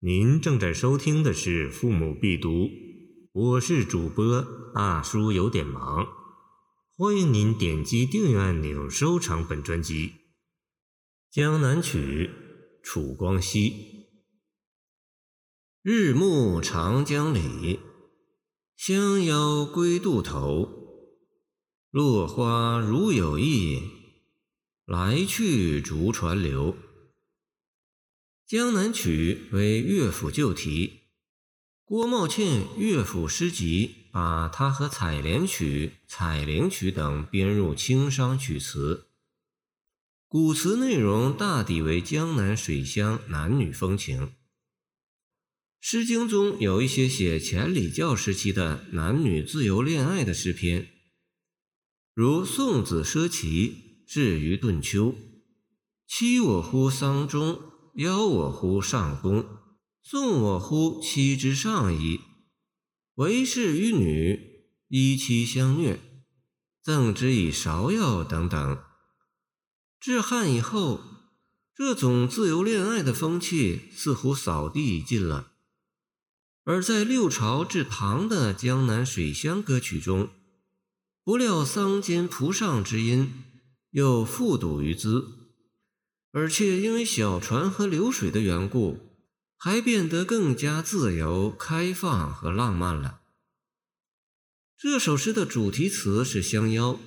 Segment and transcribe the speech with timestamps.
[0.00, 2.50] 您正在收听的是《父母必读》，
[3.32, 6.06] 我是主播大叔，有点忙。
[6.98, 10.08] 欢迎您点击订阅按钮，收藏本专辑。
[11.30, 12.30] 《江南曲》
[12.86, 13.72] 楚光熙。
[15.82, 17.80] 日暮长江里，
[18.76, 20.68] 相邀归渡头。
[21.90, 23.80] 落花如有意，
[24.84, 26.74] 来去逐船流。
[28.46, 31.00] 《江南曲》为乐府旧题，
[31.84, 39.08] 郭茂倩乐府诗集把它和《采莲曲》《采菱曲》等编入清商曲词。
[40.28, 44.26] 古词内容大抵为江南水乡男女风情。
[45.80, 50.86] 《诗经》中有一些写前礼教时期的男女自由恋爱的诗篇，
[52.14, 55.16] 如宋子奢齐至于顿丘，
[56.06, 57.72] 妻我乎桑中。
[57.96, 59.46] 邀我乎上宫，
[60.02, 62.20] 送我乎妻之上矣。
[63.14, 65.98] 为士与女，依妻相虐，
[66.82, 68.78] 赠之以芍药等等。
[69.98, 71.00] 至汉以后，
[71.74, 75.52] 这种自由恋爱的风气似乎扫地已尽了。
[76.64, 80.28] 而在六朝至唐的江南水乡歌曲中，
[81.24, 83.32] 不料桑间蒲上之音，
[83.92, 85.45] 又复睹于兹。
[86.36, 88.98] 而且因为小船和流水的缘故，
[89.56, 93.22] 还变得更加自由、开放和浪漫了。
[94.76, 97.00] 这首诗的主题词是相邀”，“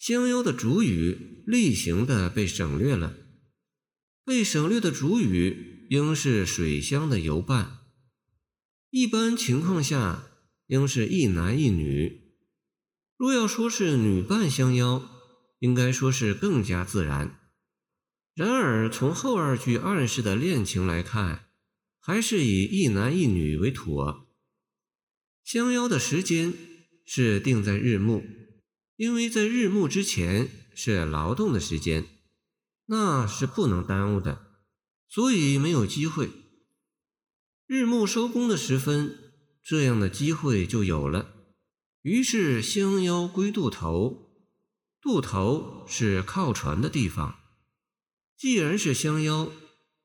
[0.00, 3.14] 相邀的主语例行的被省略了，
[4.24, 7.78] 被省略的主语应是水乡的游伴，
[8.90, 10.24] 一般情况下
[10.66, 12.34] 应是一男一女。
[13.16, 15.08] 若要说是女伴相邀，
[15.60, 17.38] 应该说是更加自然。
[18.36, 21.46] 然而，从后二句暗示的恋情来看，
[21.98, 24.28] 还是以一男一女为妥。
[25.42, 26.52] 相邀的时间
[27.06, 28.22] 是定在日暮，
[28.96, 32.04] 因为在日暮之前是劳动的时间，
[32.88, 34.46] 那是不能耽误的，
[35.08, 36.28] 所以没有机会。
[37.66, 39.16] 日暮收工的时分，
[39.64, 41.34] 这样的机会就有了。
[42.02, 44.30] 于是相邀归渡头，
[45.00, 47.38] 渡头是靠船的地方。
[48.36, 49.50] 既然是相邀，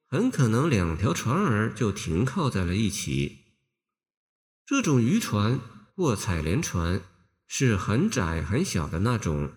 [0.08, 3.40] 很可能两条船儿就停靠在了一起。
[4.66, 5.60] 这种渔船
[5.94, 7.02] 或采莲船
[7.46, 9.52] 是很窄很小的那种，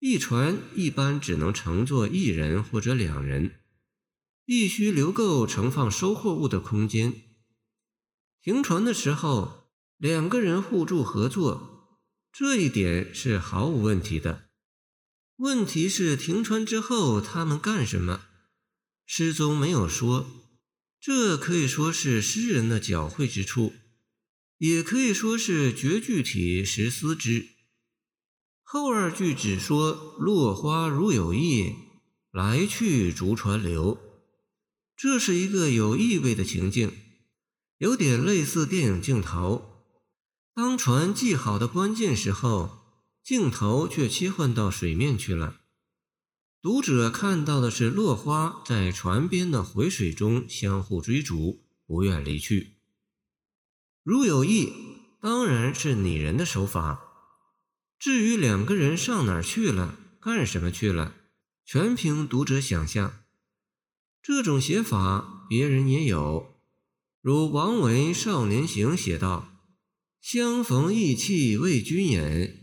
[0.00, 3.60] 一船一般只能乘坐一人或者两人，
[4.44, 7.12] 必须留够盛放收货物的空间。
[8.42, 12.00] 停船的时候，两个人互助合作，
[12.32, 14.49] 这一点是毫无问题的。
[15.40, 18.26] 问题是停船之后他们干什么？
[19.06, 20.26] 诗中没有说，
[21.00, 23.72] 这可以说是诗人的狡慧之处，
[24.58, 27.48] 也可以说是绝句体实思之。
[28.62, 31.74] 后二句只说落花如有意，
[32.30, 33.98] 来去逐船流，
[34.94, 36.92] 这是一个有意味的情境，
[37.78, 39.86] 有点类似电影镜头，
[40.54, 42.79] 当船系好的关键时候。
[43.30, 45.60] 镜头却切换到水面去了，
[46.60, 52.72] 读者看到的是落花在船边的回水中相互追逐，不愿离去。
[54.02, 54.72] 如有意，
[55.20, 57.00] 当然是拟人的手法。
[58.00, 61.14] 至于两个人上哪儿去了，干什么去了，
[61.64, 63.22] 全凭读者想象。
[64.20, 66.60] 这种写法别人也有，
[67.20, 69.52] 如王维《少年行》写道
[70.20, 72.56] ：“相逢意气为君饮。”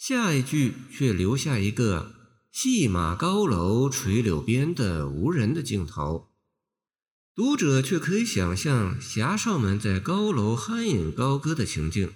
[0.00, 2.14] 下一句却留下一个
[2.50, 6.32] “戏马高楼垂柳边”的无人的镜头，
[7.34, 12.14] 读者却可以想象侠少们在高楼酣饮高歌的情境。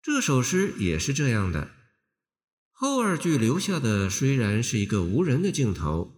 [0.00, 1.70] 这首诗也是这样的，
[2.72, 6.14] 后二句留下的虽然是一个无人的镜头，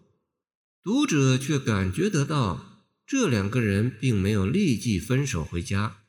[0.81, 6.05] 读者却感觉得到这两个人并没有立即分手回家，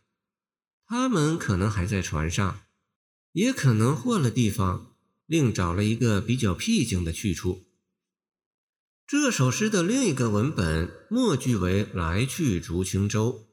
[0.85, 2.61] 他们可能还在船上。
[3.37, 4.95] 也可能换了地方，
[5.27, 7.67] 另找了一个比较僻静的去处。
[9.05, 13.47] 这首诗的另一个文本末句为“来去逐轻舟”，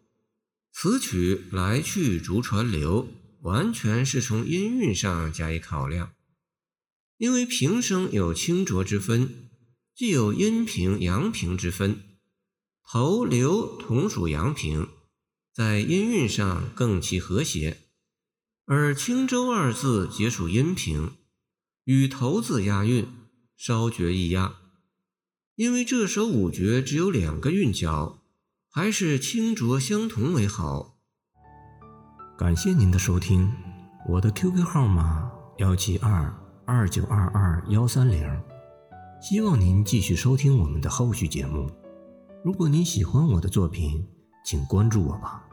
[0.73, 3.09] 此曲“来去逐船流”
[3.45, 6.15] 完全是从音韵上加以考量，
[7.19, 9.51] 因为平声有清浊之分，
[9.95, 12.01] 既有阴平阳平之分，
[12.83, 14.89] 头流同属阳平，
[15.53, 17.83] 在音韵上更其和谐。
[18.67, 21.13] 而“轻舟”二字皆属阴平，
[21.85, 23.07] 与头字押韵，
[23.57, 24.55] 稍觉一押。
[25.57, 28.21] 因为这首五绝只有两个韵脚，
[28.71, 30.97] 还是清浊相同为好。
[32.39, 33.53] 感谢您的收听，
[34.09, 36.35] 我的 QQ 号码幺七二
[36.65, 38.27] 二九二二幺三零，
[39.21, 41.71] 希望您继续收听我们的后续节目。
[42.43, 44.05] 如果您喜欢我的作品，
[44.45, 45.47] 请关注我吧。